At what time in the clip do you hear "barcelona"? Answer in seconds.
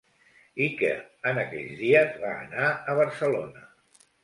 3.03-3.67